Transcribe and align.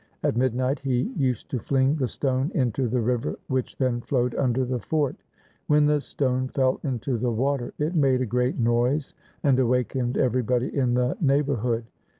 At 0.23 0.35
midnight 0.35 0.79
he 0.79 1.13
used 1.15 1.51
to 1.51 1.59
fling 1.59 1.95
the 1.97 2.07
stone 2.07 2.51
into 2.55 2.87
the 2.87 2.99
river 3.01 3.37
which 3.49 3.77
then 3.77 4.01
flowed 4.01 4.33
under 4.33 4.65
the 4.65 4.79
fort. 4.79 5.15
When 5.67 5.85
the 5.85 6.01
stone 6.01 6.47
fell 6.47 6.79
into 6.83 7.19
the 7.19 7.29
water 7.29 7.71
it 7.77 7.93
made 7.93 8.21
a 8.21 8.25
great 8.25 8.57
noise, 8.57 9.13
and 9.43 9.59
awakened 9.59 10.17
everybody 10.17 10.75
in 10.75 10.95
the 10.95 11.17
neighbourhood. 11.21 11.83